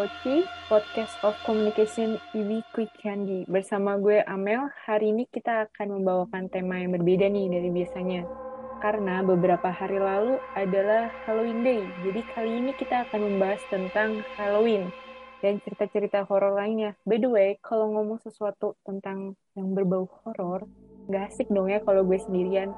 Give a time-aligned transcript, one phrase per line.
[0.00, 3.44] Poci, Podcast of Communication IB Quick Candy.
[3.44, 8.24] Bersama gue Amel, hari ini kita akan membawakan tema yang berbeda nih dari biasanya.
[8.80, 14.88] Karena beberapa hari lalu adalah Halloween Day, jadi kali ini kita akan membahas tentang Halloween
[15.44, 16.96] dan cerita-cerita horor lainnya.
[17.04, 20.64] By the way, kalau ngomong sesuatu tentang yang berbau horor,
[21.12, 22.72] gak asik dong ya kalau gue sendirian.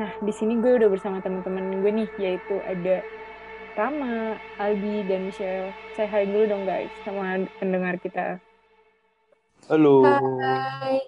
[0.00, 3.04] Nah, di sini gue udah bersama teman-teman gue nih, yaitu ada
[3.74, 5.74] Rama, Albi, dan Michelle.
[5.98, 8.38] Saya hai dulu dong guys sama pendengar kita.
[9.66, 10.06] Halo.
[10.06, 11.02] Hai.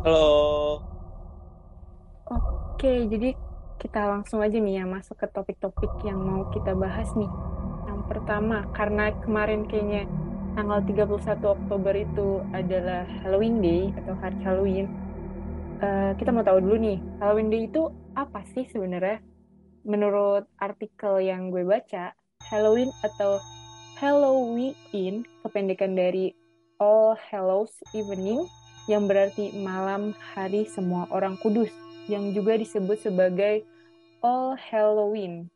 [0.00, 0.32] Halo.
[2.24, 3.36] Oke, jadi
[3.76, 7.28] kita langsung aja nih ya masuk ke topik-topik yang mau kita bahas nih.
[7.84, 10.08] Yang pertama, karena kemarin kayaknya
[10.56, 14.86] tanggal 31 Oktober itu adalah Halloween Day atau hari Halloween.
[15.84, 19.20] Uh, kita mau tahu dulu nih, Halloween Day itu apa sih sebenarnya?
[19.86, 22.14] Menurut artikel yang gue baca,
[22.48, 23.42] Halloween atau
[23.98, 26.32] Halloween kependekan dari
[26.78, 28.46] All Hallows Evening
[28.86, 31.68] yang berarti malam hari semua orang kudus
[32.08, 33.66] yang juga disebut sebagai
[34.24, 35.50] All Halloween.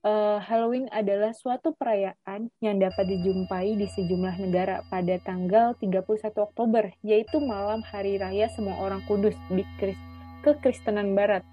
[0.00, 6.08] Uh, Halloween adalah suatu perayaan yang dapat dijumpai di sejumlah negara pada tanggal 31
[6.40, 9.60] Oktober, yaitu malam hari raya semua orang kudus di
[10.40, 11.44] kekristenan barat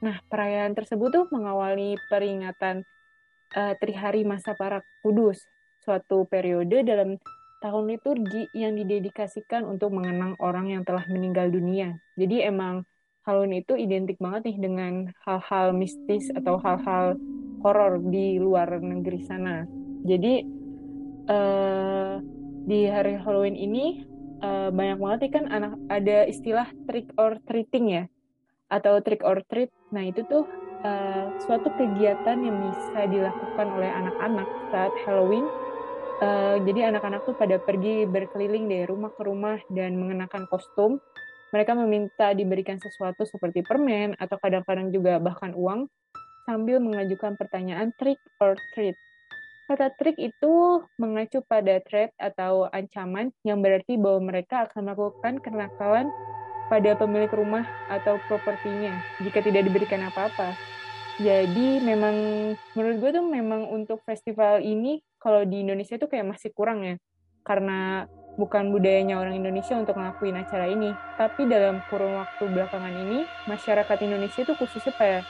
[0.00, 2.88] Nah, perayaan tersebut tuh mengawali peringatan
[3.52, 5.44] uh, Trihari Masa Para Kudus,
[5.84, 7.20] suatu periode dalam
[7.60, 12.00] tahun liturgi yang didedikasikan untuk mengenang orang yang telah meninggal dunia.
[12.16, 12.88] Jadi emang
[13.28, 14.92] Halloween itu identik banget nih dengan
[15.28, 17.20] hal-hal mistis atau hal-hal
[17.60, 19.68] horor di luar negeri sana.
[20.08, 20.40] Jadi
[21.28, 22.16] uh,
[22.64, 24.08] di hari Halloween ini
[24.40, 28.04] uh, banyak banget nih kan anak ada istilah trick or treating ya
[28.70, 29.68] atau trick or treat.
[29.90, 30.46] Nah, itu tuh
[30.86, 35.46] uh, suatu kegiatan yang bisa dilakukan oleh anak-anak saat Halloween.
[36.20, 41.00] Uh, jadi anak-anak tuh pada pergi berkeliling dari rumah ke rumah dan mengenakan kostum.
[41.50, 45.90] Mereka meminta diberikan sesuatu seperti permen atau kadang-kadang juga bahkan uang
[46.46, 48.94] sambil mengajukan pertanyaan trick or treat.
[49.70, 56.10] Kata trick itu mengacu pada threat atau ancaman yang berarti bahwa mereka akan melakukan kenakalan
[56.70, 60.54] pada pemilik rumah atau propertinya jika tidak diberikan apa-apa.
[61.20, 62.16] Jadi memang
[62.72, 66.96] menurut gue tuh memang untuk festival ini kalau di Indonesia tuh kayak masih kurang ya.
[67.44, 68.06] Karena
[68.38, 70.94] bukan budayanya orang Indonesia untuk ngelakuin acara ini.
[71.20, 75.22] Tapi dalam kurun waktu belakangan ini, masyarakat Indonesia tuh khususnya kayak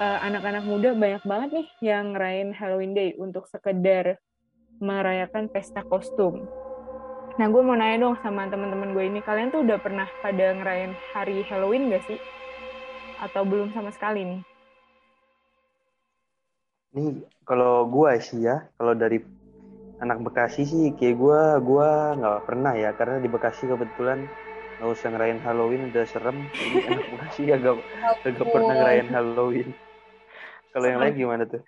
[0.00, 4.16] uh, anak-anak muda banyak banget nih yang ngerayain Halloween Day untuk sekedar
[4.80, 6.48] merayakan pesta kostum.
[7.36, 10.96] Nah, gue mau nanya dong sama teman-teman gue ini, kalian tuh udah pernah pada ngerayain
[11.12, 12.16] hari Halloween gak sih?
[13.20, 14.40] Atau belum sama sekali nih?
[16.96, 17.12] Nih,
[17.44, 19.20] kalau gue sih ya, kalau dari
[20.00, 21.88] anak Bekasi sih, kayak gue, gue
[22.24, 24.32] nggak pernah ya, karena di Bekasi kebetulan
[24.80, 26.48] nggak usah ngerayain Halloween udah serem.
[26.56, 27.84] Jadi anak Bekasi agak
[28.24, 29.68] agak pernah ngerayain Halloween.
[30.72, 31.60] Kalau yang lain gimana tuh?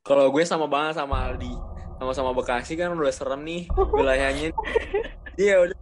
[0.00, 1.73] Kalau gue sama banget sama Aldi
[2.04, 4.52] sama-sama Bekasi kan udah serem nih wilayahnya.
[5.40, 5.78] Iya udah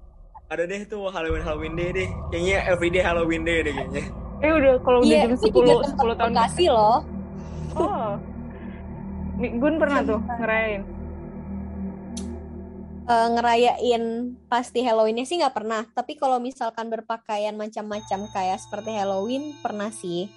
[0.46, 2.08] ada deh tuh Halloween Halloween Day deh.
[2.30, 4.04] Kayaknya everyday Halloween Day deh kayaknya.
[4.38, 7.02] Eh udah kalau udah yeah, jam sepuluh sepuluh tahun Bekasi loh.
[7.74, 8.14] Oh.
[9.42, 10.82] Gun pernah tuh ngerayain.
[13.02, 14.04] Uh, ngerayain
[14.46, 15.82] pasti Halloweennya sih nggak pernah.
[15.90, 20.30] Tapi kalau misalkan berpakaian macam-macam kayak seperti Halloween pernah sih.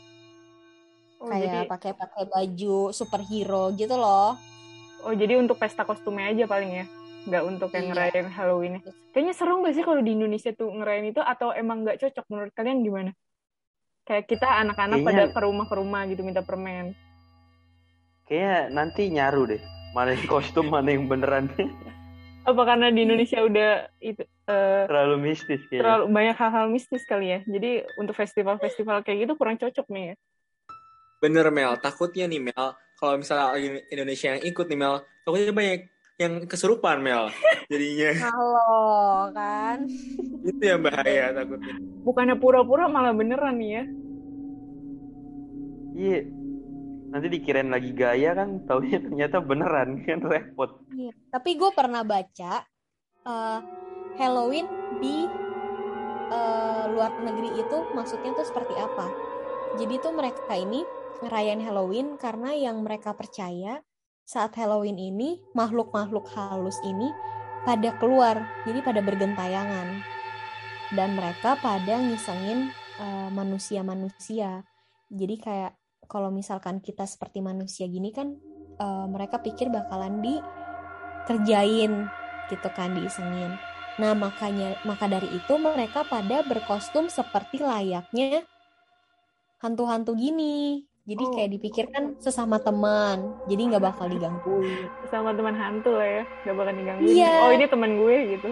[1.22, 4.36] Oh, kayak pakai pakai baju superhero gitu loh.
[5.06, 6.86] Oh jadi untuk pesta kostumnya aja paling ya,
[7.30, 7.92] nggak untuk yang iya.
[7.94, 8.74] ngerayain Halloween.
[9.14, 12.52] Kayaknya seru nggak sih kalau di Indonesia tuh ngerayain itu atau emang nggak cocok menurut
[12.58, 13.12] kalian gimana?
[14.06, 16.98] Kayak kita anak-anak pada ke rumah ke rumah gitu minta permen.
[18.26, 19.62] Kayaknya nanti nyaru deh,
[19.94, 21.54] mana yang kostum mana yang beneran.
[22.50, 25.82] Apa karena di Indonesia udah itu uh, terlalu mistis kayaknya.
[25.86, 27.40] Terlalu banyak hal-hal mistis kali ya.
[27.46, 30.16] Jadi untuk festival-festival kayak gitu kurang cocok nih ya.
[31.22, 34.96] Bener Mel, takutnya nih Mel kalau misalnya Indonesia yang ikut nih Mel,
[35.28, 35.82] takutnya banyak
[36.16, 37.28] yang kesurupan Mel
[37.68, 38.12] jadinya.
[38.32, 39.78] Halo kan.
[40.48, 41.76] Itu yang bahaya takutnya.
[42.08, 43.84] Bukannya pura-pura malah beneran nih ya.
[45.96, 46.20] Iya.
[47.12, 50.80] Nanti dikirain lagi gaya kan, taunya ternyata beneran kan repot.
[50.96, 51.12] Iya.
[51.32, 52.64] Tapi gue pernah baca
[53.28, 53.60] uh,
[54.16, 54.68] Halloween
[55.04, 55.28] di
[56.32, 59.08] uh, luar negeri itu maksudnya tuh seperti apa.
[59.76, 60.88] Jadi tuh mereka ini
[61.24, 63.84] ngerayain Halloween karena yang mereka percaya
[64.26, 67.14] saat Halloween ini makhluk-makhluk halus ini
[67.64, 70.02] pada keluar, jadi pada bergentayangan.
[70.94, 72.70] Dan mereka pada ngisengin
[73.02, 74.62] uh, manusia-manusia.
[75.10, 75.74] Jadi kayak
[76.08, 78.38] kalau misalkan kita seperti manusia gini kan
[78.80, 82.08] uh, mereka pikir bakalan dikerjain
[82.50, 83.58] gitu kan diisengin
[83.96, 88.44] nah makanya maka dari itu mereka pada berkostum seperti layaknya
[89.64, 91.32] hantu-hantu gini jadi oh.
[91.38, 94.66] kayak dipikirkan sesama teman jadi nggak bakal diganggu
[95.06, 97.46] sesama teman hantu lah ya nggak bakal diganggu yeah.
[97.46, 98.50] oh ini teman gue gitu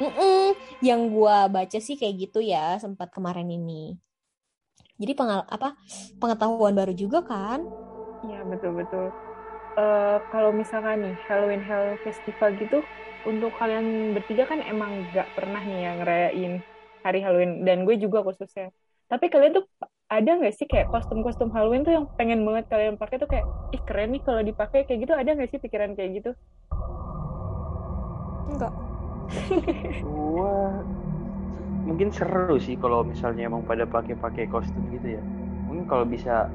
[0.00, 0.56] Mm-mm.
[0.80, 4.00] Yang gue baca sih kayak gitu ya sempat kemarin ini.
[4.96, 5.76] Jadi pengal apa
[6.16, 7.68] pengetahuan baru juga kan?
[8.24, 9.12] Iya betul betul.
[9.76, 12.80] Uh, kalau misalkan nih Halloween Hell Festival gitu,
[13.28, 16.52] untuk kalian bertiga kan emang gak pernah nih yang ngerayain
[17.04, 18.72] hari Halloween dan gue juga khususnya.
[19.08, 19.64] Tapi kalian tuh
[20.10, 23.82] ada nggak sih kayak kostum-kostum Halloween tuh yang pengen banget kalian pakai tuh kayak ih
[23.86, 25.14] keren nih kalau dipakai kayak gitu.
[25.14, 26.30] Ada nggak sih pikiran kayak gitu?
[28.50, 28.74] Enggak.
[30.02, 30.82] Gua
[31.86, 35.22] mungkin seru sih kalau misalnya emang pada pakai-pakai kostum gitu ya.
[35.70, 36.50] Mungkin kalau bisa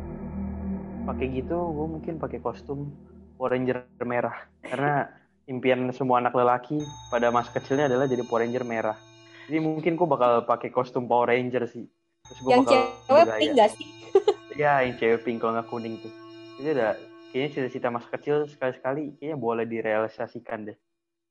[1.08, 2.92] pakai gitu gue mungkin pakai kostum
[3.40, 4.36] Power Ranger merah.
[4.68, 5.08] Karena
[5.48, 9.00] impian semua anak lelaki pada masa kecilnya adalah jadi Power Ranger merah.
[9.48, 11.88] Jadi mungkin gue bakal pakai kostum Power Ranger sih
[12.30, 13.88] terus gua yang cewek pink gak sih
[14.62, 16.14] ya yang cewek pink kalau nggak kuning tuh
[16.62, 16.90] jadi ada
[17.30, 20.78] kayaknya cita-cita masa kecil sekali-sekali kayaknya boleh direalisasikan deh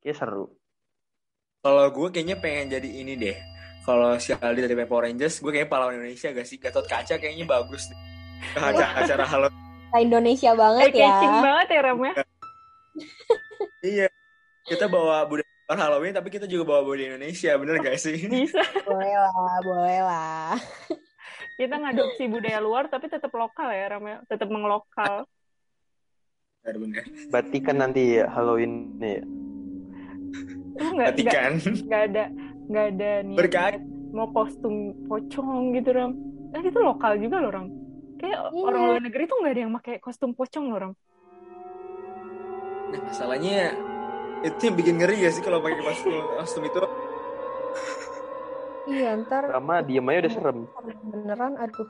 [0.04, 0.52] kayak seru
[1.64, 3.32] kalau gue kayaknya pengen jadi ini deh.
[3.88, 6.60] Kalau si Aldi dari Power Rangers, gue kayaknya pahlawan Indonesia gak sih?
[6.60, 7.96] Gatot kaca kayaknya bagus deh.
[8.52, 9.48] Ke acara halo.
[9.96, 11.40] Indonesia banget eh, ya.
[11.40, 12.12] banget ya Ram ya.
[13.80, 14.08] iya.
[14.68, 18.28] Kita bawa budaya Halloween tapi kita juga bawa budaya Indonesia, bener gak sih?
[18.32, 18.60] Bisa.
[18.84, 20.52] boleh lah, boleh lah.
[21.56, 25.24] Kita ngadopsi budaya luar tapi tetap lokal ya Ram ya, tetap menglokal.
[27.32, 29.20] Berarti kan nanti Halloween nih
[30.74, 32.24] nggak Vatikan nggak ada
[32.66, 36.12] nggak ada nih berkait mau kostum pocong gitu ram
[36.50, 37.66] nah itu lokal juga loh ram
[38.18, 38.66] kayak yeah.
[38.66, 40.92] orang luar negeri tuh nggak ada yang pakai kostum pocong loh ram
[42.90, 43.74] nah masalahnya
[44.44, 46.78] itu yang bikin ngeri ya sih kalau pakai kostum kostum itu
[48.92, 50.58] iya ntar sama diem aja udah serem
[51.08, 51.88] beneran aduh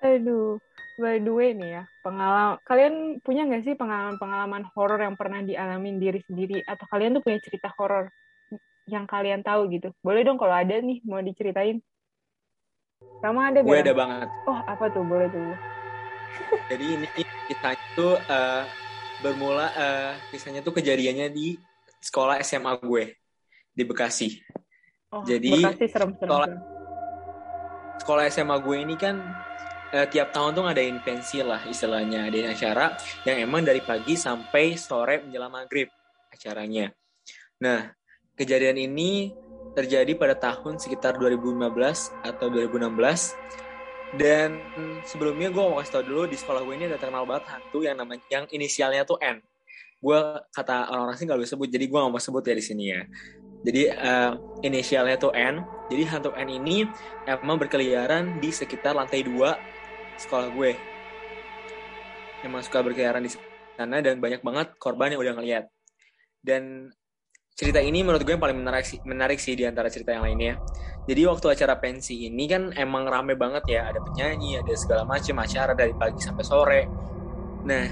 [0.00, 0.56] aduh
[0.94, 5.98] by the way nih ya, pengalaman kalian punya nggak sih pengalaman-pengalaman horor yang pernah dialami
[5.98, 8.14] diri sendiri atau kalian tuh punya cerita horor
[8.86, 9.90] yang kalian tahu gitu?
[10.04, 11.80] Boleh dong kalau ada nih mau diceritain.
[13.20, 14.28] Sama ada Gue ada banget.
[14.44, 15.04] Oh, apa tuh?
[15.04, 15.56] Boleh tuh.
[16.68, 17.06] Jadi ini
[17.48, 18.62] kita itu uh,
[19.24, 21.56] bermula uh, kisahnya tuh kejadiannya di
[22.04, 23.16] sekolah SMA gue
[23.72, 24.36] di Bekasi.
[25.08, 26.48] Oh, Jadi Bekasi serem, serem, sekolah,
[28.04, 29.16] sekolah SMA gue ini kan
[29.96, 32.86] uh, tiap tahun tuh ngadain pensi lah istilahnya ada acara
[33.24, 35.88] yang emang dari pagi sampai sore menjelang maghrib
[36.28, 36.92] acaranya.
[37.64, 37.96] Nah
[38.36, 39.32] kejadian ini
[39.72, 43.63] terjadi pada tahun sekitar 2015 atau 2016
[44.14, 44.62] dan
[45.02, 47.96] sebelumnya gue mau kasih tau dulu di sekolah gue ini ada terkenal banget hantu yang
[47.98, 49.42] namanya yang inisialnya tuh N.
[49.98, 50.20] Gue
[50.52, 53.02] kata orang-orang sih gak boleh sebut jadi gue gak mau sebut ya di sini ya.
[53.64, 54.32] Jadi uh,
[54.62, 55.64] inisialnya tuh N.
[55.90, 56.86] Jadi hantu N ini
[57.26, 59.34] emang berkeliaran di sekitar lantai 2
[60.14, 60.70] sekolah gue
[62.44, 63.32] emang suka berkeliaran di
[63.74, 65.64] sana dan banyak banget korban yang udah ngeliat
[66.44, 66.92] dan
[67.54, 70.58] cerita ini menurut gue yang paling menarik sih menarik sih di antara cerita yang lainnya.
[71.06, 73.80] Jadi waktu acara pensi ini kan emang rame banget ya.
[73.94, 76.82] Ada penyanyi ada segala macam acara dari pagi sampai sore.
[77.62, 77.86] Nah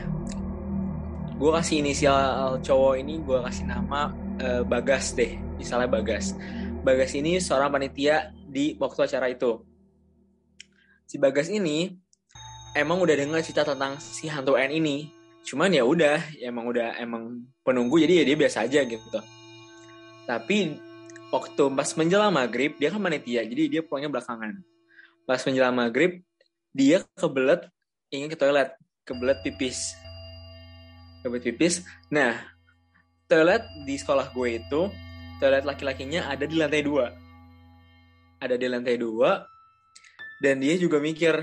[1.39, 4.11] gue kasih inisial cowok ini gue kasih nama
[4.43, 5.39] uh, Bagas deh.
[5.55, 6.35] Misalnya Bagas.
[6.83, 9.63] Bagas ini seorang panitia di waktu acara itu.
[11.07, 11.95] Si Bagas ini
[12.75, 15.07] emang udah dengar cerita tentang si hantu N ini.
[15.47, 19.23] Cuman ya udah emang udah emang penunggu jadi ya dia biasa aja gitu
[20.29, 20.79] tapi
[21.33, 24.61] waktu pas menjelang maghrib dia kan panitia jadi dia pulangnya belakangan.
[25.25, 26.21] Pas menjelang maghrib
[26.73, 27.67] dia kebelet
[28.13, 28.77] ingin ke toilet
[29.09, 29.97] kebelet pipis.
[31.25, 31.83] Kebelet pipis.
[32.13, 32.37] Nah
[33.27, 34.81] toilet di sekolah gue itu
[35.41, 37.11] toilet laki-lakinya ada di lantai dua.
[38.43, 39.43] Ada di lantai dua
[40.43, 41.39] dan dia juga mikir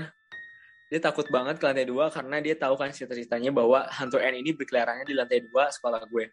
[0.90, 4.50] dia takut banget ke lantai dua karena dia tahu kan cerita-ceritanya bahwa hantu N ini
[4.52, 6.26] berkeliarannya di lantai dua sekolah gue.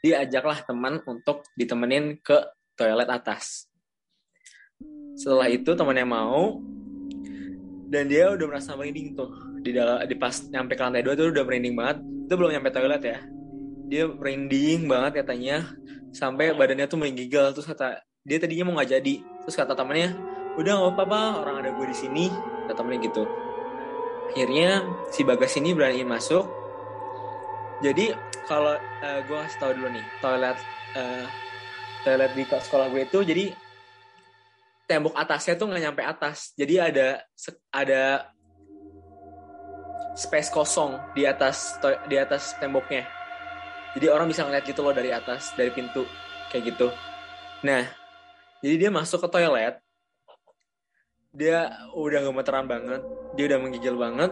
[0.00, 2.36] Dia ajaklah teman untuk ditemenin ke
[2.78, 3.68] toilet atas.
[5.18, 6.60] Setelah itu temannya mau
[7.90, 9.30] dan dia udah merasa merinding tuh.
[9.60, 11.98] Di dalam di pas nyampe ke lantai dua tuh udah merinding banget.
[12.00, 13.18] Itu belum nyampe toilet ya.
[13.90, 15.74] Dia merinding banget katanya.
[16.14, 17.50] Sampai badannya tuh menggigil.
[17.52, 19.14] Terus kata dia tadinya mau nggak jadi.
[19.44, 20.14] Terus kata temannya
[20.54, 22.24] udah nggak apa-apa orang ada gue di sini
[22.64, 23.26] kata temennya gitu.
[24.30, 26.46] Akhirnya si bagas ini berani masuk
[27.80, 30.58] jadi kalau uh, eh, gue kasih tau dulu nih toilet
[30.96, 31.26] uh,
[32.04, 33.44] toilet di sekolah gue itu jadi
[34.84, 37.08] tembok atasnya tuh nggak nyampe atas jadi ada
[37.70, 38.30] ada
[40.20, 43.06] space kosong di atas di atas temboknya.
[43.96, 46.06] Jadi orang bisa ngeliat gitu loh dari atas, dari pintu
[46.52, 46.88] kayak gitu.
[47.66, 47.82] Nah,
[48.62, 49.74] jadi dia masuk ke toilet.
[51.30, 53.02] Dia udah gemeteran banget,
[53.38, 54.30] dia udah menggigil banget.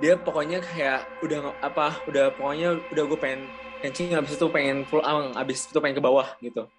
[0.00, 3.42] Dia pokoknya kayak udah apa, udah pokoknya udah gue pengen
[3.84, 6.72] kencing habis itu pengen pull ang, habis itu pengen ke bawah gitu.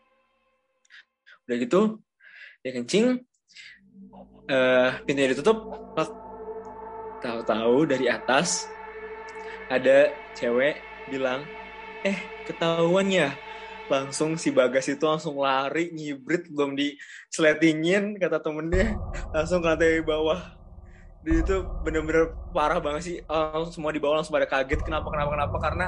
[1.46, 2.02] Udah gitu,
[2.66, 3.22] dia kencing,
[4.50, 5.70] eh pintunya ditutup,
[7.22, 8.74] tahu-tahu dari atas
[9.70, 11.46] ada cewek bilang,
[12.02, 13.38] eh ketahuan ya,
[13.86, 18.98] langsung si Bagas itu langsung lari ngibrit belum disletingin kata temennya.
[19.30, 20.42] Langsung ke lantai bawah
[21.22, 25.58] itu bener-bener parah banget sih Orang semua di bawah langsung pada kaget kenapa kenapa kenapa
[25.62, 25.86] karena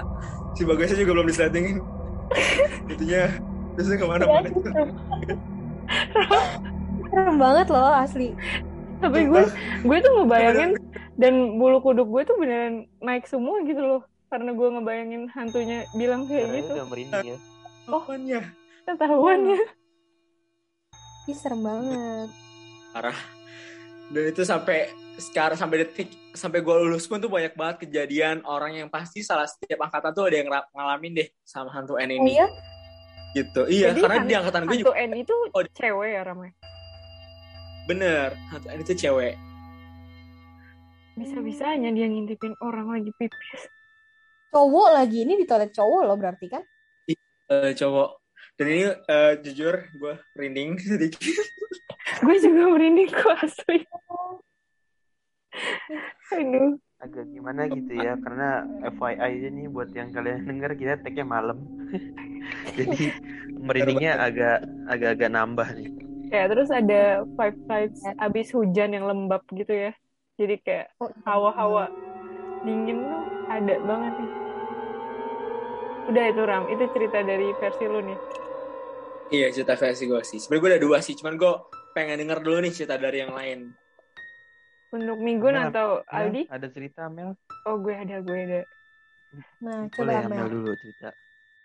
[0.53, 1.77] si Bagasnya juga belum disletingin
[2.93, 3.33] itunya
[3.73, 4.69] terusnya ke mana-mana itu
[7.13, 8.33] Serem banget loh asli.
[8.97, 9.43] Tapi gue
[9.85, 10.71] gue tuh ngebayangin
[11.19, 14.01] dan bulu kuduk gue tuh beneran naik semua gitu loh.
[14.33, 16.73] Karena gue ngebayangin hantunya bilang kayak Caranya gitu.
[16.73, 17.37] udah merinding ya.
[18.89, 19.59] Ketahuannya.
[21.29, 22.29] Ih serem banget.
[22.93, 23.17] parah
[24.13, 24.85] dan itu sampai
[25.15, 29.45] sekarang sampai detik sampai gue lulus pun tuh banyak banget kejadian orang yang pasti salah
[29.45, 32.47] setiap angkatan tuh ada yang ngalamin deh sama hantu N Oh ini iya?
[33.33, 36.21] gitu iya Jadi karena han- di angkatan gue Hantu juga N itu Oh, cewek ya
[36.23, 36.49] ramai.
[37.83, 39.33] bener hantu N itu cewek
[41.13, 43.69] Bisa-bisanya dia ngintipin orang lagi pipis.
[44.49, 46.65] Cowok lagi ini di toilet cowok loh berarti kan?
[47.45, 48.17] Eh, cowok
[48.53, 51.37] dan ini eh, jujur gue merinding sedikit
[52.17, 53.85] gue juga merinding kok asli.
[56.33, 56.77] Aduh.
[57.03, 61.57] Agak gimana gitu ya, karena FYI aja nih buat yang kalian denger kita tag-nya malam.
[62.79, 63.05] Jadi
[63.59, 64.57] merindingnya agak
[64.87, 65.89] agak-agak nambah nih.
[66.33, 69.91] Ya terus ada five vibes abis hujan yang lembab gitu ya.
[70.39, 71.93] Jadi kayak Oh, hawa-hawa
[72.65, 73.21] dingin tuh
[73.53, 74.31] ada banget nih.
[76.09, 78.17] Udah itu Ram, itu cerita dari versi lu nih.
[79.33, 81.51] iya cerita versi gue sih sebenarnya gue ada dua sih cuman gue
[81.95, 83.59] pengen denger dulu nih cerita dari yang lain
[84.93, 86.41] Untuk Minggun Mel, atau Mel, Aldi?
[86.53, 87.33] ada cerita Mel?
[87.65, 88.61] Oh gue ada, gue ada.
[89.57, 90.47] Nah, coba Mel Mel.
[90.53, 91.09] dulu cerita.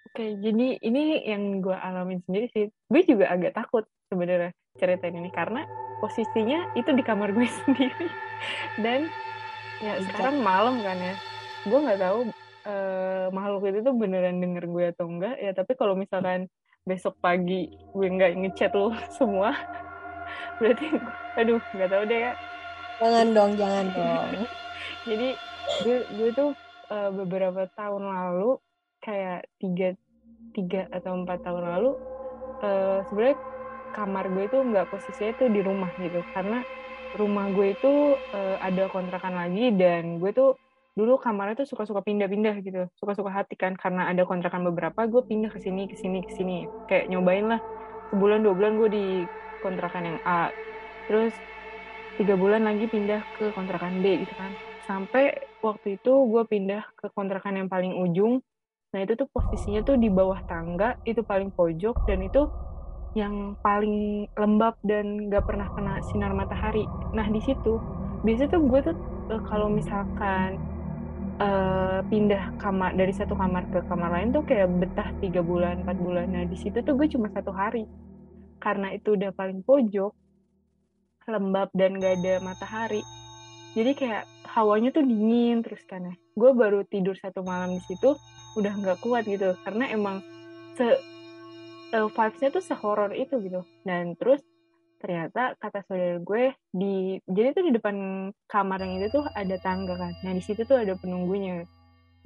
[0.08, 2.73] Oke, jadi ini yang gue alamin sendiri sih.
[2.88, 5.68] Gue juga agak takut sebenarnya ceritain ini karena
[6.00, 8.08] posisinya itu di kamar gue sendiri.
[8.80, 9.12] Dan
[9.85, 10.08] ya Iya.
[10.08, 11.14] sekarang malam kan ya.
[11.68, 12.18] Gue nggak tahu
[12.64, 15.52] eh, makhluk itu tuh beneran denger gue atau enggak ya.
[15.52, 16.49] Tapi kalau misalkan
[16.88, 19.52] besok pagi gue nggak ngechat lo semua,
[20.58, 20.88] berarti
[21.37, 22.48] aduh nggak tahu deh ya.
[22.99, 24.28] Jangan dong, jangan dong.
[25.09, 25.28] Jadi
[25.87, 26.50] gue gue tuh
[26.90, 28.59] eh, beberapa tahun lalu
[28.99, 29.95] kayak tiga
[30.50, 31.90] tiga atau empat tahun lalu
[32.67, 33.38] eh, sebenarnya
[33.95, 36.21] kamar gue itu nggak posisinya tuh di rumah gitu.
[36.35, 36.59] Karena
[37.14, 37.93] rumah gue itu
[38.35, 40.59] eh, ada kontrakan lagi dan gue tuh
[40.99, 42.90] dulu kamarnya tuh suka-suka pindah-pindah gitu.
[42.99, 46.67] Suka-suka hati kan karena ada kontrakan beberapa gue pindah ke sini ke sini ke sini.
[46.90, 47.62] Kayak nyobain lah.
[48.11, 49.07] Sebulan dua bulan gue di
[49.62, 50.50] kontrakan yang A.
[51.07, 51.31] Terus
[52.18, 54.50] tiga bulan lagi pindah ke kontrakan B gitu kan.
[54.90, 58.42] Sampai waktu itu gue pindah ke kontrakan yang paling ujung.
[58.90, 62.50] Nah itu tuh posisinya tuh di bawah tangga itu paling pojok dan itu
[63.14, 66.84] yang paling lembab dan gak pernah kena sinar matahari.
[67.14, 67.78] Nah di situ
[68.26, 68.96] biasanya tuh gue tuh
[69.30, 70.58] eh, kalau misalkan
[71.38, 75.96] eh, pindah kamar dari satu kamar ke kamar lain tuh kayak betah tiga bulan empat
[76.02, 76.26] bulan.
[76.34, 77.87] Nah di situ tuh gue cuma satu hari.
[78.58, 80.10] Karena itu udah paling pojok
[81.28, 83.04] lembab dan gak ada matahari.
[83.76, 86.14] Jadi kayak hawanya tuh dingin terus kan ya.
[86.35, 88.16] Gue baru tidur satu malam di situ
[88.56, 89.54] udah nggak kuat gitu.
[89.62, 90.25] Karena emang
[90.75, 90.99] se
[91.94, 93.62] uh, vibes-nya tuh sehoror itu gitu.
[93.85, 94.40] Dan terus
[94.99, 96.44] ternyata kata saudara gue
[96.75, 97.97] di jadi tuh di depan
[98.50, 100.12] kamar yang itu tuh ada tangga kan.
[100.26, 101.62] Nah di situ tuh ada penunggunya.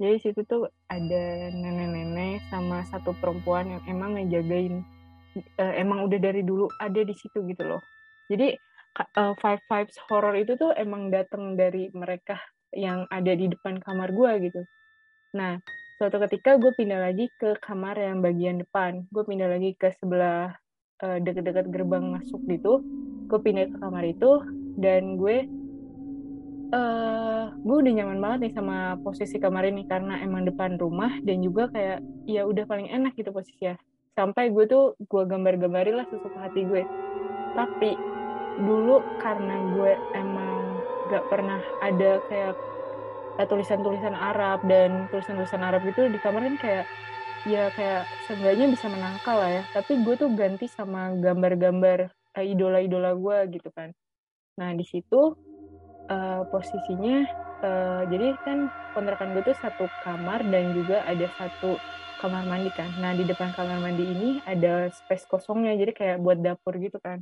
[0.01, 4.81] Jadi di situ tuh ada nenek-nenek sama satu perempuan yang emang ngejagain
[5.37, 7.81] eh, emang udah dari dulu ada di situ gitu loh.
[8.31, 8.57] Jadi
[8.99, 12.37] eh, five vibes horror itu tuh emang datang dari mereka
[12.73, 14.61] yang ada di depan kamar gue gitu.
[15.37, 15.61] Nah
[16.01, 19.05] suatu ketika gue pindah lagi ke kamar yang bagian depan.
[19.13, 20.53] Gue pindah lagi ke sebelah
[21.05, 22.81] eh, deket-deket gerbang masuk gitu.
[23.29, 24.41] Gue pindah ke kamar itu
[24.77, 25.45] dan gue
[26.73, 31.45] eh gue udah nyaman banget nih sama posisi kamar ini karena emang depan rumah dan
[31.45, 33.77] juga kayak ya udah paling enak gitu posisinya.
[34.17, 36.81] Sampai gue tuh gue gambar-gambarin lah sesuka hati gue.
[37.53, 38.12] Tapi
[38.59, 40.61] dulu karena gue emang
[41.09, 42.53] gak pernah ada kayak
[43.41, 46.85] eh, tulisan-tulisan Arab dan tulisan-tulisan Arab itu di kamar kan kayak
[47.43, 52.07] ya kayak seenggaknya bisa menangkal lah ya tapi gue tuh ganti sama gambar-gambar
[52.39, 53.91] eh, idola-idola gue gitu kan
[54.55, 55.33] nah di situ
[56.07, 57.17] eh, posisinya
[57.63, 58.57] eh, jadi kan
[58.93, 61.75] kontrakan gue tuh satu kamar dan juga ada satu
[62.23, 62.87] kamar mandi kan.
[63.03, 67.19] Nah di depan kamar mandi ini ada space kosongnya jadi kayak buat dapur gitu kan.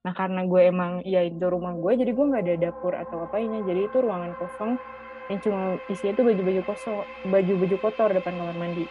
[0.00, 3.60] Nah karena gue emang ya itu rumah gue jadi gue nggak ada dapur atau apanya
[3.68, 4.80] jadi itu ruangan kosong
[5.28, 6.96] yang cuma isinya tuh baju-baju kosong
[7.28, 8.84] baju-baju kotor depan kamar mandi.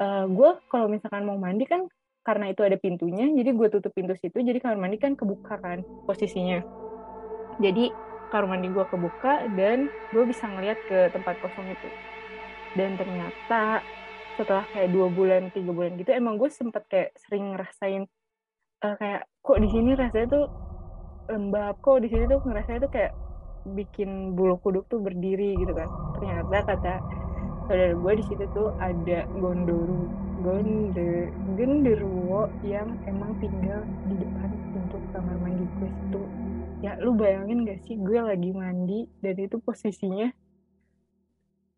[0.00, 1.84] Eh, gue kalau misalkan mau mandi kan
[2.24, 5.84] karena itu ada pintunya jadi gue tutup pintu situ jadi kamar mandi kan kebuka kan
[6.08, 6.64] posisinya.
[7.60, 7.92] Jadi
[8.32, 11.88] kamar mandi gue kebuka dan gue bisa ngeliat ke tempat kosong itu.
[12.74, 13.84] Dan ternyata
[14.40, 18.02] setelah kayak dua bulan tiga bulan gitu emang gue sempet kayak sering ngerasain
[18.80, 20.46] eh, kayak kok di sini rasanya tuh
[21.30, 23.12] lembab kok di sini tuh ngerasanya tuh kayak
[23.72, 25.88] bikin bulu kuduk tuh berdiri gitu kan.
[26.16, 26.94] Ternyata kata
[27.68, 34.96] saudara gue di situ tuh ada gondoru gonde genderuwo yang emang tinggal di depan pintu
[35.12, 36.22] kamar mandi gue situ.
[36.80, 38.00] Ya lu bayangin gak sih?
[38.00, 40.32] Gue lagi mandi dan itu posisinya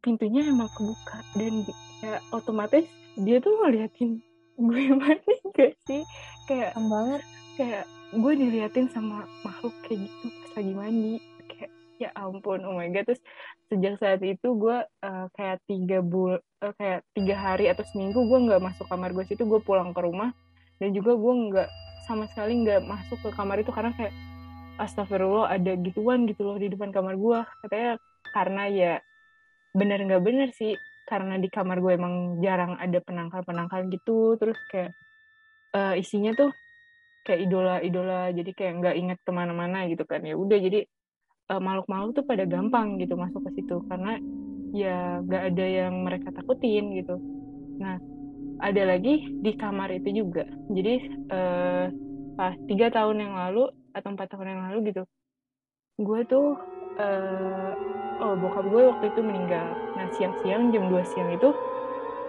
[0.02, 1.62] pintunya emang kebuka dan
[2.02, 2.86] ya otomatis
[3.18, 4.22] dia tuh ngeliatin
[4.56, 6.06] gue mandi gak sih?
[6.46, 7.22] Kayak banget.
[7.56, 11.14] Kayak gue diliatin sama makhluk kayak gitu pas lagi mandi.
[11.48, 13.08] Kayak ya ampun oh my god.
[13.08, 13.22] Terus
[13.72, 18.38] sejak saat itu gue eh, kayak tiga bul eh, kayak tiga hari atau seminggu gue
[18.48, 19.24] nggak masuk kamar gue.
[19.24, 20.32] Situ gue pulang ke rumah
[20.76, 21.68] dan juga gue nggak
[22.04, 24.12] sama sekali nggak masuk ke kamar itu karena kayak
[24.80, 27.38] astagfirullah ada gituan gitu loh di depan kamar gue.
[27.64, 27.92] Katanya
[28.32, 28.92] karena ya
[29.72, 30.76] bener nggak bener sih
[31.08, 34.36] karena di kamar gue emang jarang ada penangkal-penangkal gitu.
[34.36, 34.92] Terus kayak
[35.76, 36.52] eh, isinya tuh
[37.26, 40.22] kayak idola-idola jadi kayak nggak inget ke mana-mana gitu kan.
[40.22, 40.80] Ya udah jadi
[41.50, 43.82] eh, makhluk-makhluk tuh pada gampang gitu masuk ke situ.
[43.86, 44.18] Karena
[44.72, 47.16] ya nggak ada yang mereka takutin gitu.
[47.78, 47.96] Nah
[48.62, 50.44] ada lagi di kamar itu juga.
[50.70, 50.94] Jadi
[51.30, 51.86] eh,
[52.36, 55.04] pas tiga tahun yang lalu atau empat tahun yang lalu gitu
[56.00, 56.56] gue tuh
[56.96, 57.70] eh,
[58.22, 59.68] oh bokap gue waktu itu meninggal.
[59.98, 61.52] Nah siang-siang jam 2 siang itu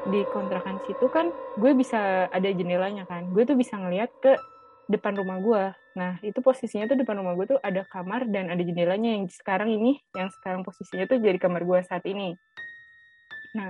[0.03, 3.32] di kontrakan situ kan gue bisa ada jendelanya kan.
[3.32, 4.36] Gue tuh bisa ngeliat ke
[4.91, 8.60] depan rumah gue nah itu posisinya tuh depan rumah gue tuh ada kamar dan ada
[8.65, 12.34] jendelanya yang sekarang ini yang sekarang posisinya tuh jadi kamar gue saat ini.
[13.54, 13.69] Nah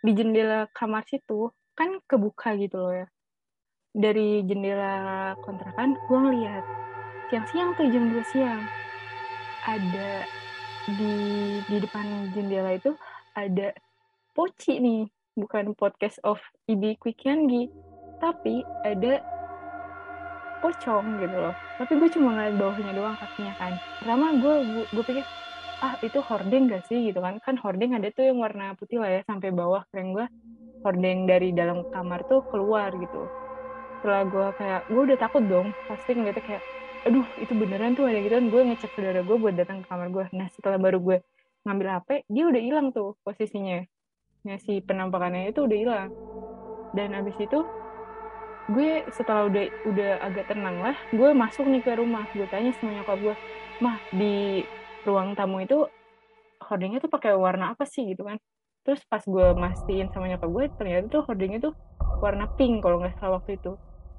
[0.00, 3.06] di jendela kamar situ kan kebuka gitu loh ya.
[3.92, 6.64] Dari jendela kontrakan gue ngeliat
[7.28, 8.62] siang-siang tuh jam 2 siang.
[9.68, 10.24] Ada
[10.88, 11.14] di
[11.68, 12.96] di depan jendela itu
[13.36, 13.76] ada
[14.32, 15.04] poci nih.
[15.38, 17.70] Bukan podcast of Ibi Quickyangi
[18.18, 19.22] tapi ada
[20.62, 21.54] pocong gitu loh.
[21.78, 23.72] Tapi gue cuma ngeliat bawahnya doang kakinya kan.
[24.00, 24.54] Pertama gue
[24.90, 25.24] gue pikir
[25.84, 26.98] ah itu hordeng gak sih?
[27.10, 27.38] gitu kan.
[27.44, 30.26] Kan hordeng ada tuh yang warna putih lah ya sampai bawah keren gue
[30.86, 33.30] hordeng dari dalam kamar tuh keluar gitu.
[33.98, 36.62] Setelah gue kayak gue udah takut dong pasti ngeliatnya kayak
[37.06, 38.34] aduh itu beneran tuh ada gitu.
[38.38, 40.24] Kan gue ngecek saudara gue buat datang ke kamar gue.
[40.34, 41.16] Nah setelah baru gue
[41.66, 43.82] ngambil HP dia udah hilang tuh posisinya.
[44.46, 46.10] Nah si penampakannya itu udah hilang.
[46.96, 47.58] Dan abis itu
[48.68, 52.28] gue setelah udah udah agak tenang lah gue masuk nih ke rumah.
[52.36, 53.34] Gue tanya sama nyokap gue
[53.80, 54.62] mah di
[55.08, 55.88] ruang tamu itu
[56.60, 58.04] hordingnya tuh pakai warna apa sih?
[58.04, 58.36] Gitu kan.
[58.84, 61.74] Terus pas gue mastiin sama nyokap gue ternyata tuh hordingnya tuh
[62.20, 63.72] warna pink kalau nggak salah waktu itu.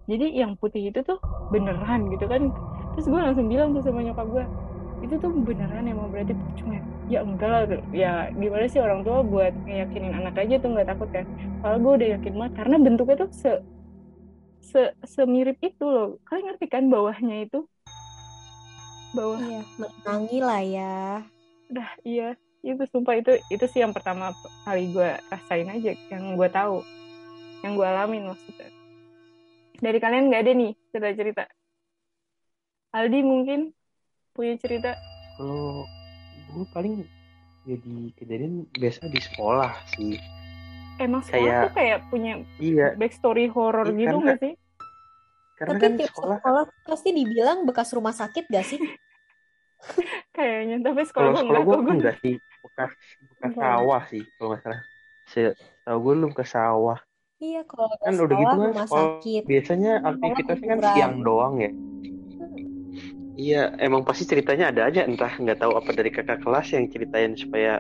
[0.10, 1.22] Jadi yang putih itu tuh
[1.54, 2.50] beneran gitu kan.
[2.98, 4.46] Terus gue langsung bilang tuh sama nyokap gue
[5.00, 6.36] itu tuh beneran emang berarti
[6.68, 7.64] ya ya enggak lah
[7.96, 11.26] ya gimana sih orang tua buat ngeyakinin anak aja tuh nggak takut kan?
[11.62, 13.52] Kalau gue udah yakin banget karena bentuknya tuh se
[14.64, 16.20] se semirip itu loh.
[16.28, 17.66] Kalian ngerti kan bawahnya itu?
[19.16, 19.42] Bawah.
[19.42, 20.98] Iya, menangi lah ya.
[21.70, 22.38] dah iya.
[22.60, 24.36] Itu sumpah itu itu sih yang pertama
[24.68, 26.84] kali gue rasain aja yang gue tahu.
[27.64, 28.70] Yang gue alamin maksudnya.
[29.80, 31.44] Dari kalian nggak ada nih cerita cerita?
[32.90, 33.72] Aldi mungkin
[34.36, 34.98] punya cerita?
[35.38, 35.88] Kalau
[36.52, 37.06] gue paling
[37.64, 40.18] jadi kejadian biasa di sekolah sih.
[41.00, 44.54] Emang sekolah Kayak- tuh kayak punya Iya, backstory horror Iya, gitu nggak sih
[45.60, 48.80] karena Tapi kan tiap sekolah sekolah pasti dibilang bekas rumah sakit gak sih?
[50.36, 52.92] kayaknya tapi sekolah kalau gue sekolah enggak gue kok gue enggak sih bekas
[53.28, 53.64] bekas Enggak.
[53.64, 54.82] sawah sih kalau nggak salah.
[55.86, 57.00] Tahu gue belum ke sawah.
[57.40, 59.44] Iya, kalau Kan udah sekolah gitu kan rumah sekolah sakit.
[59.48, 61.72] biasanya aktivitasnya kan siang doang ya.
[63.40, 67.32] Iya, emang pasti ceritanya ada aja entah nggak tahu apa dari kakak kelas yang ceritain
[67.40, 67.80] supaya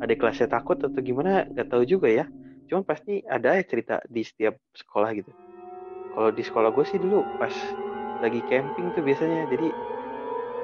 [0.00, 2.24] adik kelasnya takut atau gimana nggak tahu juga ya.
[2.68, 5.30] Cuma pasti ada ya cerita di setiap sekolah gitu.
[6.12, 7.54] Kalau di sekolah gue sih dulu pas
[8.22, 9.66] lagi camping tuh biasanya jadi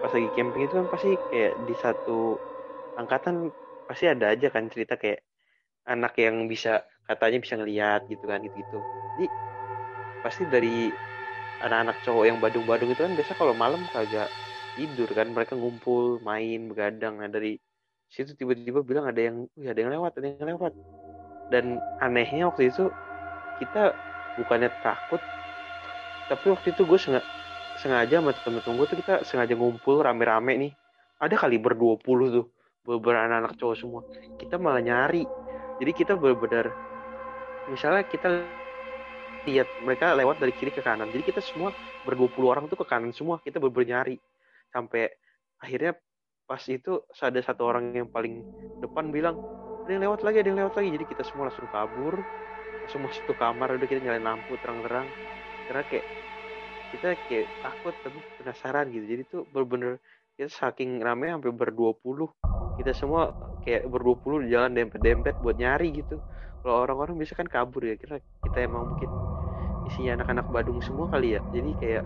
[0.00, 2.12] pas lagi camping itu kan pasti kayak di satu
[3.00, 3.34] angkatan
[3.88, 5.20] pasti ada aja kan cerita kayak
[5.92, 6.70] anak yang bisa
[7.08, 8.78] katanya bisa ngeliat gitu kan gitu gitu.
[9.14, 9.26] Jadi
[10.24, 10.68] pasti dari
[11.64, 14.28] anak-anak cowok yang badung-badung itu kan biasa kalau malam kagak
[14.76, 17.58] tidur kan mereka ngumpul main begadang nah dari
[18.14, 19.36] situ tiba-tiba bilang ada yang
[19.72, 20.72] ada yang lewat ada yang lewat
[21.52, 22.88] dan anehnya waktu itu
[23.61, 23.92] kita
[24.40, 25.20] bukannya takut
[26.28, 27.28] tapi waktu itu gue sengaja
[27.76, 30.72] sengaja sama temen-temen gue tuh kita sengaja ngumpul rame-rame nih.
[31.20, 32.46] Ada kali ber 20 tuh
[32.87, 34.00] beberapa anak-anak cowok semua.
[34.38, 35.24] Kita malah nyari.
[35.83, 36.70] Jadi kita benar-benar
[37.66, 38.28] misalnya kita
[39.44, 41.11] lihat mereka lewat dari kiri ke kanan.
[41.11, 41.74] Jadi kita semua
[42.07, 44.16] ber 20 orang tuh ke kanan semua kita benar-benar nyari.
[44.70, 45.11] Sampai
[45.61, 45.98] akhirnya
[46.44, 48.44] pas itu ada satu orang yang paling
[48.85, 49.40] depan bilang
[49.84, 50.88] ada yang lewat lagi ada yang lewat lagi.
[50.96, 52.24] Jadi kita semua langsung kabur.
[52.80, 55.12] Langsung masuk ke kamar udah kita nyalain lampu terang-terang.
[55.68, 56.06] Karena kayak
[56.88, 59.04] kita kayak takut tapi penasaran gitu.
[59.04, 60.00] Jadi tuh bener-bener
[60.40, 62.32] kita saking rame sampai berdua puluh.
[62.80, 63.28] Kita semua
[63.62, 66.16] kayak berdua puluh jalan dempet-dempet buat nyari gitu.
[66.64, 68.00] Kalau orang-orang bisa kan kabur ya.
[68.00, 69.12] Kira kita emang mungkin
[69.84, 71.44] isinya anak-anak Badung semua kali ya.
[71.52, 72.04] Jadi kayak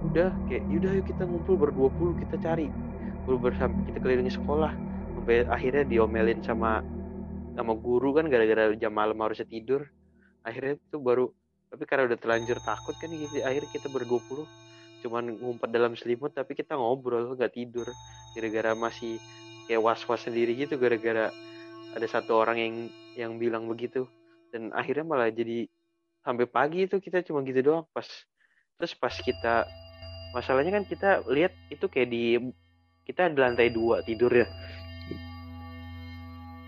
[0.00, 2.70] udah kayak yaudah yuk kita ngumpul berdua puluh kita cari.
[3.26, 4.72] Sampai kita kelilingi sekolah.
[5.10, 6.82] Sampai akhirnya diomelin sama
[7.54, 9.86] sama guru kan gara-gara jam malam harusnya tidur.
[10.46, 11.28] Akhirnya itu baru
[11.70, 13.42] tapi karena udah terlanjur takut kan gitu.
[13.42, 14.46] Akhirnya kita berdua
[15.00, 17.88] cuman ngumpet dalam selimut tapi kita ngobrol nggak tidur.
[18.36, 19.18] Gara-gara masih
[19.70, 21.30] kayak was-was sendiri gitu gara-gara
[21.94, 22.74] ada satu orang yang
[23.16, 24.06] yang bilang begitu.
[24.50, 25.70] Dan akhirnya malah jadi
[26.24, 28.04] sampai pagi itu kita cuma gitu doang pas
[28.76, 29.64] terus pas kita
[30.36, 32.24] masalahnya kan kita lihat itu kayak di
[33.08, 34.46] kita di lantai dua tidur ya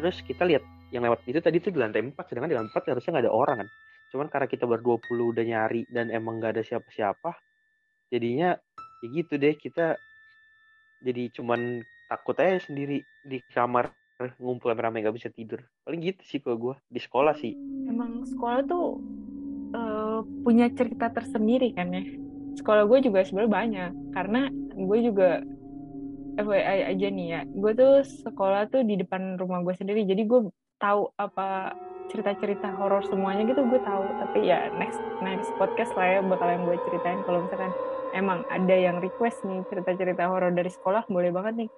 [0.03, 2.83] terus kita lihat yang lewat itu tadi tuh di lantai empat sedangkan di lantai empat
[2.91, 3.69] harusnya nggak ada orang kan.
[4.11, 7.33] Cuman karena kita berdua puluh udah nyari dan emang nggak ada siapa-siapa
[8.13, 8.59] jadinya
[9.01, 9.97] ya gitu deh kita
[11.01, 11.81] jadi cuman
[12.13, 13.91] takut aja sendiri di kamar
[14.39, 15.59] ngumpul rame-rame gak bisa tidur.
[15.83, 17.57] Paling gitu sih kalau gue di sekolah sih.
[17.91, 19.03] Emang sekolah tuh
[19.75, 22.05] uh, punya cerita tersendiri kan ya.
[22.55, 25.43] Sekolah gue juga sebenarnya banyak karena gue juga
[26.39, 27.41] FYI aja nih ya.
[27.49, 30.05] Gue tuh sekolah tuh di depan rumah gue sendiri.
[30.07, 30.49] Jadi gue
[30.81, 31.77] tahu apa
[32.11, 34.05] cerita-cerita horor semuanya gitu gue tahu.
[34.23, 37.21] Tapi ya next next podcast lah ya bakalan gue ceritain.
[37.25, 37.73] Kalau misalkan
[38.13, 41.71] emang ada yang request nih cerita-cerita horor dari sekolah boleh banget nih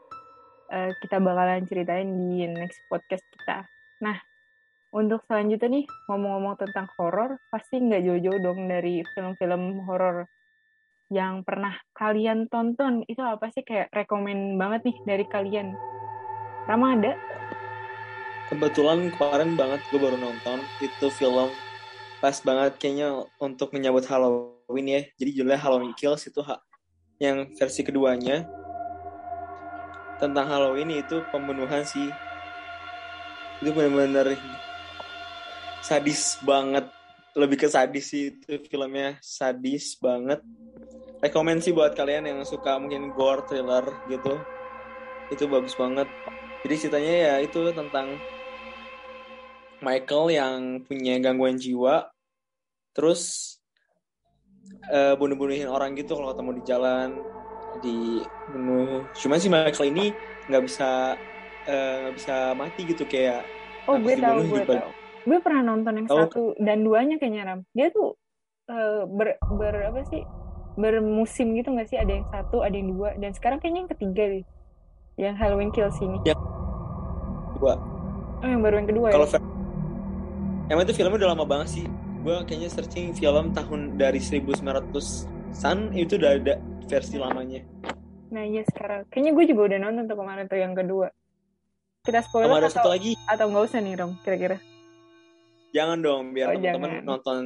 [0.70, 3.66] uh, kita bakalan ceritain di next podcast kita.
[4.02, 4.18] Nah
[4.94, 10.26] untuk selanjutnya nih ngomong-ngomong tentang horor pasti nggak jauh-jauh dong dari film-film horor
[11.14, 15.78] yang pernah kalian tonton itu apa sih kayak rekomend banget nih dari kalian?
[16.66, 17.14] Rama ada?
[18.50, 21.54] Kebetulan kemarin banget gue baru nonton itu film
[22.18, 25.02] pas banget kayaknya untuk menyambut Halloween ya.
[25.14, 26.42] Jadi judulnya Halloween Kills itu
[27.22, 28.42] yang versi keduanya.
[30.18, 32.10] Tentang Halloween itu pembunuhan sih
[33.62, 34.34] itu benar-benar
[35.78, 36.90] sadis banget.
[37.34, 39.18] Lebih ke sadis sih itu filmnya.
[39.22, 40.42] Sadis banget
[41.24, 44.36] rekomend sih buat kalian yang suka mungkin gore thriller gitu.
[45.32, 46.04] Itu bagus banget.
[46.60, 48.20] Jadi ceritanya ya itu tentang
[49.80, 52.08] Michael yang punya gangguan jiwa
[52.94, 53.54] terus
[54.88, 57.08] uh, bunuh-bunuhin orang gitu kalau ketemu di jalan
[57.82, 57.98] di
[58.54, 60.14] bunuh cuman si Michael ini
[60.46, 61.18] nggak bisa
[61.66, 63.42] eh, nggak uh, bisa mati gitu kayak
[63.90, 64.90] oh gue tahu gue tahu.
[65.24, 66.16] Gue pernah nonton yang oh.
[66.28, 67.60] satu dan duanya kayaknya ram.
[67.72, 68.12] Dia tuh
[68.68, 70.22] uh, ber, ber apa sih
[70.74, 74.22] bermusim gitu nggak sih ada yang satu ada yang dua dan sekarang kayaknya yang ketiga
[74.26, 74.44] deh
[75.14, 76.34] yang Halloween Kills ini ya.
[77.58, 77.78] dua
[78.42, 79.38] oh yang baru yang kedua kalau ya?
[80.72, 81.84] Emang itu filmnya udah lama banget sih.
[82.24, 84.64] Gue kayaknya searching film tahun dari 1900
[85.52, 86.56] san itu udah ada
[86.88, 87.60] versi lamanya.
[88.32, 89.04] Nah iya sekarang.
[89.12, 91.12] Kayaknya gue juga udah nonton tuh kemarin tuh yang kedua.
[92.00, 93.12] Kita spoiler ada atau, satu lagi.
[93.28, 94.56] Atau nggak usah nih Rom, kira-kira?
[95.76, 97.38] Jangan dong, biar oh, teman-teman nonton.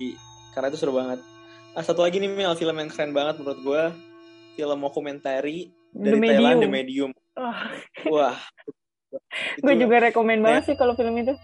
[0.00, 0.16] Di,
[0.56, 1.20] karena itu seru banget.
[1.70, 3.82] Nah, satu lagi nih Mel, film yang keren banget menurut gue.
[4.58, 7.10] Film dokumentari dari The Thailand, The Medium.
[7.38, 7.60] Oh.
[8.10, 8.38] Wah.
[9.64, 10.68] gue juga rekomend banget ya.
[10.74, 11.34] sih kalau film itu.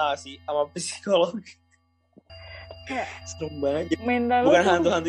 [0.00, 0.40] Ah sih.
[0.48, 1.36] Sama psikolog.
[2.88, 3.84] Kayak serem banget.
[4.00, 5.08] Mental bukan tuh, hantu-hantu.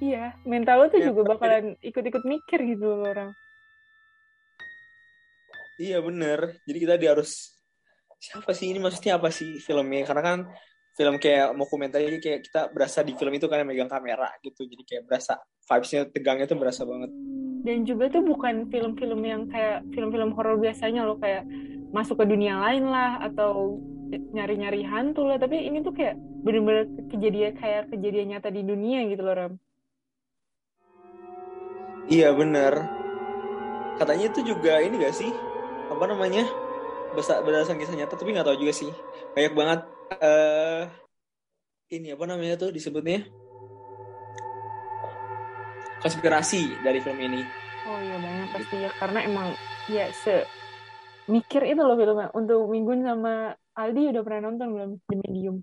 [0.00, 3.30] Iya mental lo tuh ya, juga bakalan ikut-ikut mikir gitu loh orang.
[5.76, 6.56] Iya bener.
[6.64, 7.52] Jadi kita harus
[8.22, 8.80] siapa sih ini?
[8.80, 10.08] Maksudnya apa sih filmnya?
[10.08, 10.38] Karena kan
[11.00, 14.68] film kayak mau komentar jadi kayak kita berasa di film itu kan megang kamera gitu.
[14.68, 17.08] Jadi kayak berasa vibesnya tegangnya tuh berasa banget.
[17.64, 21.48] Dan juga tuh bukan film-film yang kayak film-film horor biasanya loh kayak
[21.88, 23.80] masuk ke dunia lain lah atau
[24.12, 25.40] nyari-nyari hantu lah.
[25.40, 29.52] Tapi ini tuh kayak bener-bener kejadian kayak kejadian nyata di dunia gitu loh Ram.
[32.12, 32.76] Iya bener.
[33.96, 35.32] Katanya itu juga ini gak sih?
[35.88, 36.44] Apa namanya?
[37.16, 38.92] Berdasarkan kisah nyata tapi nggak tahu juga sih.
[39.32, 39.80] Banyak banget
[40.18, 40.82] uh,
[41.90, 43.26] ini apa namanya tuh disebutnya
[46.02, 47.42] konspirasi dari film ini
[47.88, 49.48] Oh iya banyak pasti ya karena emang
[49.88, 50.44] ya se
[51.30, 52.28] mikir itu loh filmnya.
[52.34, 55.56] Untuk Minggun sama Aldi udah pernah nonton belum di Medium?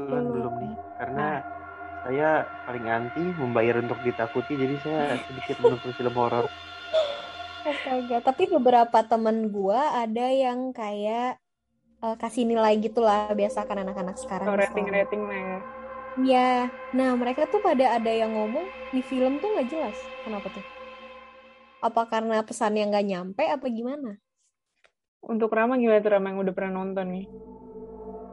[0.00, 0.32] Belum.
[0.32, 1.28] belum nih, karena
[2.00, 2.28] saya
[2.64, 6.48] paling anti membayar untuk ditakuti, jadi saya sedikit menonton film horor.
[7.60, 11.36] Astaga, tapi beberapa temen gua ada yang kayak
[12.00, 14.64] eh, kasih nilai gitulah biasa kan anak-anak sekarang sekolah.
[14.66, 15.58] rating-rating lah ya.
[16.20, 16.50] Iya,
[16.90, 19.96] nah mereka tuh pada ada yang ngomong di film tuh nggak jelas.
[20.26, 20.64] Kenapa tuh?
[21.80, 24.18] Apa karena pesannya nggak nyampe apa gimana?
[25.22, 27.26] Untuk Rama gimana tuh Rama yang udah pernah nonton nih?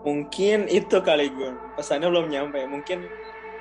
[0.03, 1.51] Mungkin itu kali gue.
[1.75, 2.63] Pesannya belum nyampe.
[2.65, 3.06] Mungkin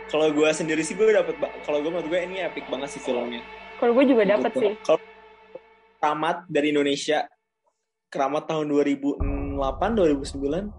[0.06, 1.34] kalau gue sendiri sih gue dapet
[1.66, 3.42] kalau gue menurut gue ini epic banget sih filmnya.
[3.76, 4.62] Kalau gue juga dapet Gitu.
[4.62, 4.72] sih.
[4.80, 5.00] Kalau
[5.96, 7.26] Keramat dari Indonesia,
[8.08, 8.70] Keramat tahun
[9.56, 10.70] 2008 2009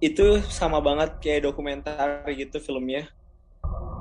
[0.00, 3.04] itu sama banget kayak dokumenter gitu filmnya.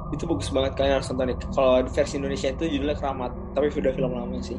[0.10, 1.36] Itu bagus banget kalian harus nonton.
[1.52, 4.58] Kalau versi Indonesia itu judulnya Keramat, tapi udah film lama sih.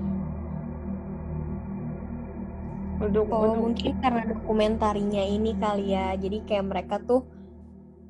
[3.01, 6.13] Oh, mungkin karena dokumentarinya ini kali ya.
[6.21, 7.25] Jadi kayak mereka tuh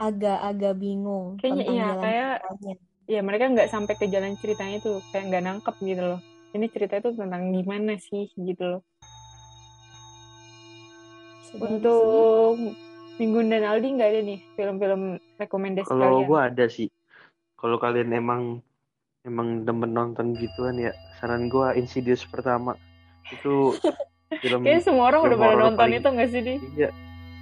[0.03, 2.75] agak-agak bingung Kayaknya tentang iya, jalan kayak- ceritanya.
[3.11, 6.21] ya mereka nggak sampai ke jalan ceritanya tuh kayak nggak nangkep gitu loh.
[6.51, 8.83] Ini cerita itu tentang gimana sih gitu loh.
[11.57, 12.77] Untuk
[13.19, 15.03] Minggun dan Aldi nggak ada nih film-film
[15.37, 16.29] rekomendasi Kalau kalian.
[16.31, 16.89] gue ada sih,
[17.59, 18.43] kalau kalian emang
[19.29, 22.79] emang demen nonton gituan ya, saran gue Insidious pertama
[23.29, 23.77] itu
[24.41, 26.55] film Kayaknya semua orang film udah pada horor nonton paling- itu nggak sih, Di?
[26.81, 26.89] Iya.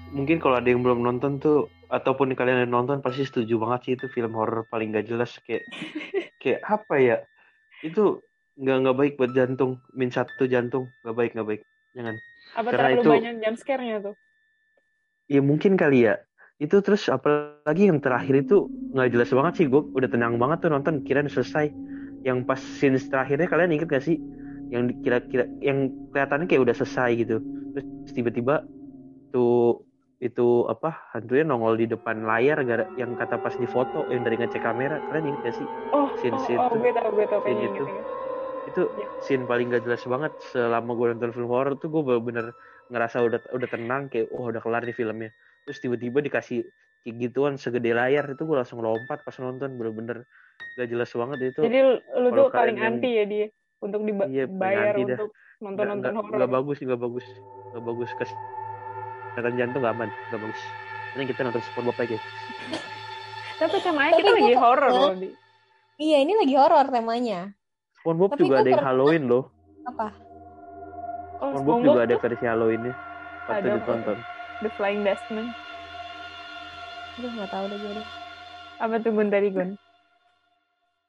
[0.08, 3.92] Mungkin kalau ada yang belum nonton tuh ataupun kalian yang nonton pasti setuju banget sih
[3.94, 5.68] itu film horor paling gak jelas kayak
[6.42, 7.16] kayak apa ya?
[7.84, 8.24] Itu
[8.58, 9.78] nggak nggak baik buat jantung.
[9.94, 11.62] Min satu jantung nggak baik nggak baik.
[11.92, 12.16] Jangan.
[12.54, 14.14] Apa Karena terlalu itu- banyak jump scare-nya tuh?
[15.28, 16.20] Ya mungkin kali ya.
[16.56, 19.66] Itu terus apalagi yang terakhir itu nggak jelas banget sih.
[19.68, 21.04] Gue udah tenang banget tuh nonton.
[21.04, 21.68] Kirain selesai.
[22.24, 24.18] Yang pas scenes terakhirnya kalian inget gak sih?
[24.74, 27.36] Yang kira-kira yang kelihatannya kayak udah selesai gitu.
[27.76, 28.66] Terus tiba-tiba
[29.30, 29.86] tuh
[30.18, 34.34] itu apa hantunya nongol di depan layar gara yang kata pas di foto yang dari
[34.34, 36.78] ngecek kamera kalian inget gak sih Oh, Scene- oh, scene oh, tuh.
[36.82, 37.86] gue tau, gue tau Scene itu.
[37.86, 38.27] gitu.
[38.68, 39.06] Itu Iya.
[39.20, 42.52] scene paling gak jelas banget selama gue nonton film horor tuh gue bener-bener
[42.88, 45.30] ngerasa udah udah tenang kayak oh udah kelar nih filmnya
[45.62, 46.64] terus tiba-tiba dikasih
[47.00, 50.24] kayak gituan segede layar itu gue langsung lompat pas nonton bener-bener
[50.74, 53.46] gak jelas banget itu Jadi lu, tuh paling yang- anti ya dia
[53.78, 55.04] untuk Iya, dibayar dah.
[55.16, 56.36] untuk nggak nonton-nonton nggak- horor.
[56.36, 57.26] nggak bagus nggak bagus
[57.68, 60.60] nggak bagus kesehatan jantung nggak aman nggak bagus
[61.10, 62.18] ini kita nonton SpongeBob aja
[63.58, 65.28] Tapi sama aja Tapi kita lagi pernah- horor loh, Di.
[65.98, 67.57] Iya, ini lagi horor temanya.
[68.02, 69.44] SpongeBob Tapi juga gua ada yang Halloween loh
[69.86, 70.08] Apa?
[71.38, 72.94] Oh, SpongeBob juga ada versi Halloweennya
[73.48, 73.76] patut Ada.
[73.80, 74.18] ditonton
[74.58, 75.54] The Flying Dustman.
[77.14, 78.08] Aduh, nggak tahu deh gue deh.
[78.82, 79.78] Apa tuh Gun tadi, Gun?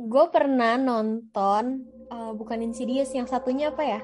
[0.05, 3.99] Gue pernah nonton eh, bukan Insidious, yang satunya apa ya?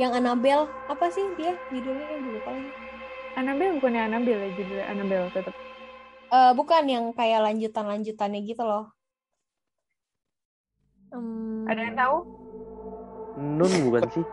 [0.00, 2.72] Yang Annabelle, apa sih dia judulnya yang dulu lagi?
[3.36, 5.54] Annabelle bukannya Annabelle ya judulnya Annabelle tetap.
[6.32, 8.96] Eh, bukan yang kayak lanjutan-lanjutannya gitu loh.
[11.10, 12.16] Hmm, Ada yang tahu?
[13.40, 14.24] Nun bukan sih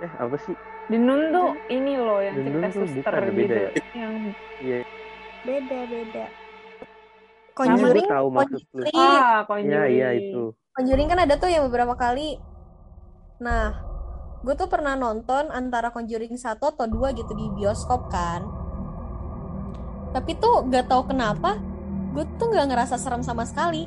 [0.00, 0.54] eh apa sih
[0.88, 3.36] The Nun tuh ini loh yang The cerita suster bukan, gitu.
[3.36, 3.70] beda ya?
[3.92, 4.14] Yang
[4.60, 4.78] iya
[5.40, 6.24] Beda, beda.
[7.52, 8.96] Conjuring, tahu maksud lu Conjuring.
[8.96, 9.92] ah, iya Conjuring.
[9.92, 12.40] iya itu Conjuring kan ada tuh yang beberapa kali.
[13.38, 13.72] Nah,
[14.40, 18.46] gue tuh pernah nonton antara Conjuring 1 atau 2 gitu di bioskop kan.
[20.10, 21.58] Tapi tuh gak tahu kenapa,
[22.12, 23.86] gue tuh gak ngerasa serem sama sekali.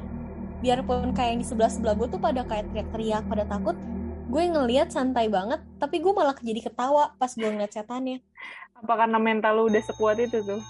[0.64, 3.76] Biarpun kayak yang di sebelah-sebelah gue tuh pada kayak teriak-teriak, pada takut,
[4.32, 8.24] gue ngeliat santai banget, tapi gue malah jadi ketawa pas gue ngeliat setannya.
[8.80, 10.64] Apa karena mental lu udah sekuat itu tuh?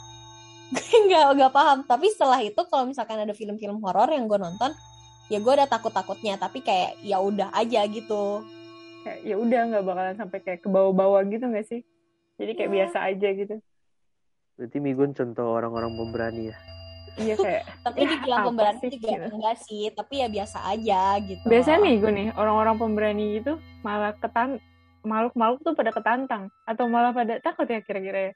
[1.06, 4.74] nggak nggak paham tapi setelah itu kalau misalkan ada film-film horor yang gue nonton
[5.30, 8.42] ya gue ada takut-takutnya tapi kayak ya udah aja gitu
[9.04, 11.84] Kayak ya udah nggak bakalan sampai kayak ke bawah-bawah gitu nggak sih?
[12.40, 12.76] Jadi kayak Iya.
[12.88, 13.56] biasa aja gitu.
[14.56, 16.58] berarti Migun contoh orang-orang pemberani ya
[17.14, 19.28] Iya kayak tapi Ya, dibilang pemberani sih, juga gitu.
[19.38, 23.54] enggak sih tapi ya biasa aja gitu biasanya nih gue nih orang-orang pemberani gitu
[23.86, 24.58] malah ketan
[25.04, 28.34] makhluk-makhluk tuh pada ketantang atau malah pada takut ya kira-kira ya.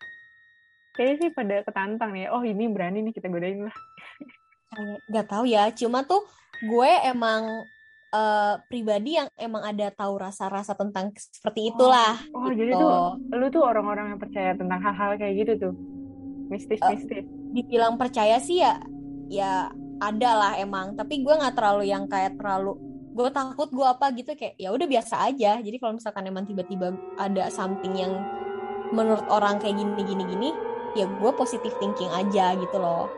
[0.91, 2.27] Kayaknya sih pada ketantang nih.
[2.27, 3.75] Oh ini berani nih kita godain lah.
[5.07, 6.27] Nggak tahu ya cuma tuh
[6.59, 7.63] gue emang
[8.11, 12.59] eh, pribadi yang emang ada tahu rasa-rasa tentang seperti itulah Oh gitu.
[12.59, 12.89] jadi tuh
[13.31, 15.73] lu tuh orang-orang yang percaya tentang hal-hal kayak gitu tuh.
[16.51, 17.23] Mistis-mistis.
[17.55, 18.69] Dibilang percaya sih ya
[19.37, 19.45] ya
[20.03, 22.69] ada lah emang tapi gue nggak terlalu yang kayak terlalu
[23.17, 26.87] gue takut gue apa gitu kayak ya udah biasa aja jadi kalau misalkan emang tiba-tiba
[27.17, 28.13] ada something yang
[28.97, 30.47] menurut orang kayak gini gini gini
[30.97, 33.15] ya gue positive thinking aja gitu loh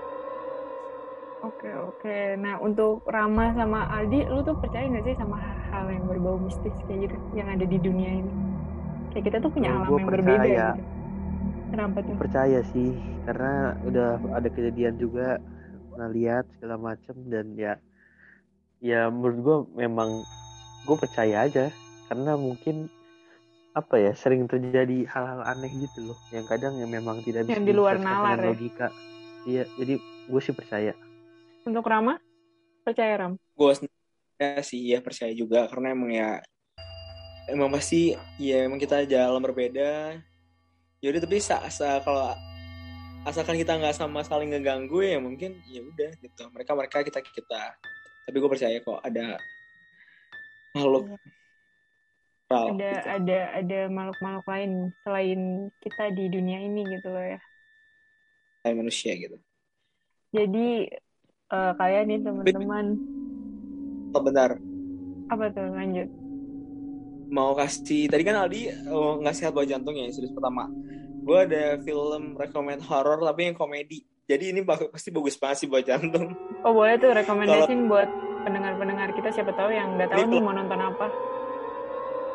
[1.45, 2.09] Oke oke.
[2.43, 5.37] Nah untuk Rama sama Aldi, lu tuh percaya nggak sih sama
[5.69, 8.31] hal yang berbau mistis kayak gitu yang ada di dunia ini?
[9.09, 10.59] Kayak kita tuh punya alam yang berbeda percaya.
[10.77, 10.81] gitu.
[11.69, 12.15] Kenapa tuh?
[12.17, 12.89] percaya sih
[13.23, 15.37] karena udah ada kejadian juga
[15.93, 17.73] pernah lihat segala macem dan ya
[18.79, 20.09] ya menurut gue memang
[20.87, 21.69] gue percaya aja
[22.07, 22.87] karena mungkin
[23.77, 27.65] apa ya sering terjadi hal-hal aneh gitu loh yang kadang yang memang tidak bisa Yang
[27.69, 28.49] di luar dijelaskan nalar dengan ya.
[28.49, 28.87] logika
[29.45, 30.93] iya jadi gue sih percaya
[31.63, 32.17] Untuk Rama,
[32.81, 33.33] percaya Ram?
[33.37, 36.29] gue sendiri sih ya percaya juga karena emang ya
[37.45, 40.17] emang pasti ya emang kita jalan berbeda
[41.03, 42.35] yaudah tapi sa, sa- kalau
[43.27, 47.61] asalkan kita nggak sama saling ngeganggu ya mungkin ya udah gitu mereka mereka kita kita
[48.25, 49.37] tapi gue percaya kok ada
[50.73, 51.05] makhluk
[52.49, 53.09] moral Ada gitu.
[53.15, 54.71] ada ada makhluk-makhluk lain
[55.03, 55.39] selain
[55.83, 57.39] kita di dunia ini gitu loh ya.
[58.63, 59.37] kayak manusia gitu
[60.35, 60.59] Jadi
[61.53, 62.85] eh, kalian nih teman-teman
[64.13, 64.59] oh, benar
[65.31, 66.07] apa tuh lanjut?
[67.29, 70.65] Mau kasih tadi kan Aldi oh, ngasih sehat buat jantung ya series pertama.
[71.21, 74.01] Gue ada film rekomend horror tapi yang komedi.
[74.29, 76.33] Jadi ini pasti bagus banget sih buat jantung.
[76.61, 78.09] Oh boleh tuh rekomendasiin buat
[78.45, 81.07] pendengar-pendengar kita siapa tahu yang nggak tahu Ini nih mau nonton apa.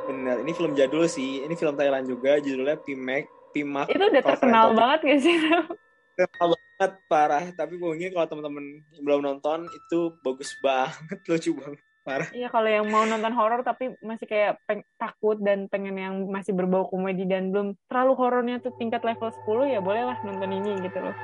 [0.04, 1.42] bener ini film jadul sih.
[1.46, 5.36] Ini film Thailand juga judulnya Pimek Pimak Itu udah terkenal banget gak sih?
[6.18, 7.44] Terkenal banget parah.
[7.54, 8.64] Tapi mungkin kalau teman-teman
[9.00, 13.84] belum nonton itu bagus banget lucu banget parah Iya kalau yang mau nonton horor tapi
[14.10, 18.72] masih kayak peng- takut dan pengen yang masih berbau komedi dan belum terlalu horornya tuh
[18.80, 21.14] tingkat level 10 ya bolehlah nonton ini gitu loh.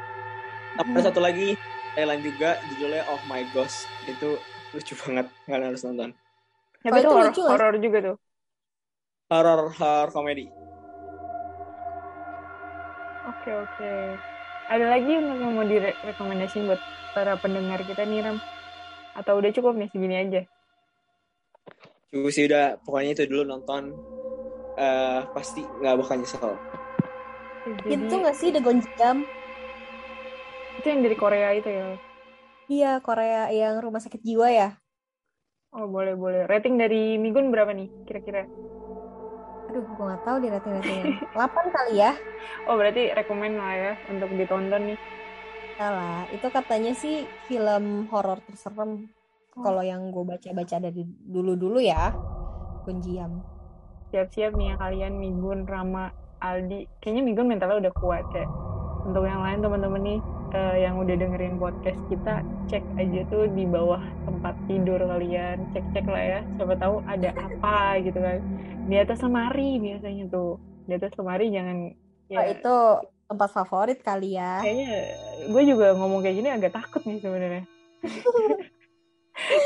[0.77, 1.59] Sama ada satu lagi
[1.95, 4.27] Thailand juga judulnya Oh My Ghost itu
[4.75, 6.11] lucu banget kalian harus nonton
[6.85, 8.17] Tapi Oh, itu horor, lucu horor juga tuh.
[9.31, 10.45] horror horror komedi
[13.29, 13.85] Oke oke.
[14.71, 16.81] Ada lagi yang mau direkomendasiin buat
[17.17, 18.37] para pendengar kita nih Ram?
[19.19, 20.41] Atau udah cukup nih segini aja?
[22.11, 23.95] Cukup sih udah pokoknya itu dulu nonton
[24.81, 26.55] eh pasti nggak bakal nyesel
[27.61, 29.17] Jadi, Itu nggak sih The Gonjam?
[30.81, 31.85] itu yang dari Korea itu ya?
[32.73, 34.81] Iya, Korea yang rumah sakit jiwa ya.
[35.77, 36.49] Oh boleh boleh.
[36.49, 38.49] Rating dari Migun berapa nih kira-kira?
[39.69, 41.15] Aduh, gue nggak tahu di rating-ratingnya.
[41.37, 42.13] 8 kali ya.
[42.67, 44.99] Oh berarti rekomen lah ya untuk ditonton nih.
[45.77, 46.25] Salah.
[46.33, 49.13] Itu katanya sih film horor terserem.
[49.55, 49.63] Oh.
[49.63, 52.15] Kalau yang gue baca-baca dari dulu-dulu ya.
[52.85, 53.43] Gonjiam.
[54.11, 56.11] siap-siap nih ya kalian Migun, Rama,
[56.43, 56.91] Aldi.
[56.99, 58.43] Kayaknya Migun mentalnya udah kuat ya.
[59.07, 63.63] Untuk yang lain teman-teman nih eh, yang udah dengerin podcast kita, cek aja tuh di
[63.65, 65.63] bawah tempat tidur kalian.
[65.71, 66.41] Cek-cek lah ya.
[66.59, 68.43] Siapa tahu ada apa gitu kan.
[68.91, 70.59] Di atas lemari biasanya tuh.
[70.85, 71.79] Di atas lemari jangan
[72.31, 72.75] Oh, ya itu
[73.27, 74.63] tempat favorit kali ya.
[74.63, 74.91] kayaknya
[75.51, 77.63] gue juga ngomong kayak gini agak takut nih sebenarnya.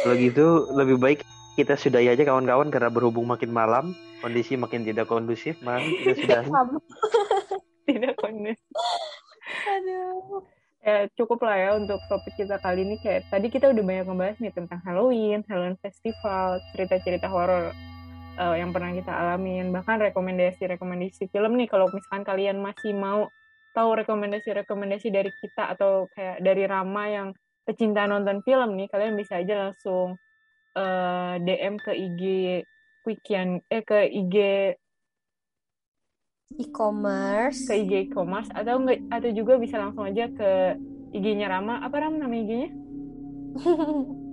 [0.03, 1.21] kalau gitu lebih baik
[1.55, 6.51] kita sudahi aja kawan-kawan karena berhubung makin malam kondisi makin tidak kondusif mari kita sudahi.
[7.85, 8.65] Tidak kondusif.
[9.69, 10.41] Aduh.
[10.85, 12.97] ya cukup lah ya untuk topik kita kali ini.
[13.01, 17.77] Kayak tadi kita udah banyak ngebahas nih tentang Halloween, Halloween Festival, cerita-cerita horor
[18.41, 23.29] eh, yang pernah kita alamin, bahkan rekomendasi-rekomendasi film nih kalau misalkan kalian masih mau
[23.77, 27.29] tahu rekomendasi-rekomendasi dari kita atau kayak dari Rama yang
[27.64, 30.16] pecinta nonton film nih, kalian bisa aja langsung
[30.77, 32.22] eh, DM ke IG
[33.05, 34.37] Quickian eh ke IG
[36.55, 37.66] E-commerce.
[37.66, 40.79] ke IG e-commerce atau enggak atau juga bisa langsung aja ke
[41.11, 41.83] IG-nya Rama.
[41.83, 42.70] Apa Ram nama IG-nya?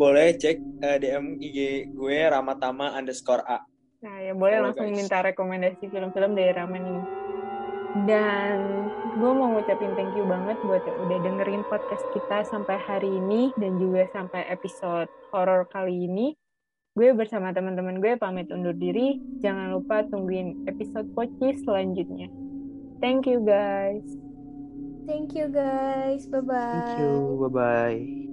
[0.00, 1.58] boleh cek eh, DM IG
[1.92, 3.60] gue Ramatama underscore A
[4.00, 4.96] Nah, ya boleh Boleh, langsung guys.
[4.96, 7.19] minta rekomendasi film-film dari Rama nih.
[8.06, 8.86] Dan
[9.18, 13.50] gue mau ngucapin thank you banget buat yang udah dengerin podcast kita sampai hari ini
[13.58, 16.38] dan juga sampai episode horor kali ini.
[16.94, 19.18] Gue bersama teman-teman gue pamit undur diri.
[19.42, 22.30] Jangan lupa tungguin episode Poci selanjutnya.
[23.02, 24.06] Thank you guys.
[25.10, 26.30] Thank you guys.
[26.30, 26.86] Bye-bye.
[26.86, 28.29] thank you bye bye